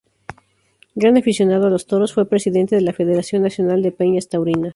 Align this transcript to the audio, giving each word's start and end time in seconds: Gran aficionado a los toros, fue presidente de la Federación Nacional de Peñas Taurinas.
Gran 0.95 1.15
aficionado 1.15 1.67
a 1.67 1.69
los 1.69 1.85
toros, 1.85 2.11
fue 2.11 2.27
presidente 2.27 2.75
de 2.75 2.81
la 2.81 2.91
Federación 2.91 3.43
Nacional 3.43 3.83
de 3.83 3.91
Peñas 3.91 4.29
Taurinas. 4.29 4.69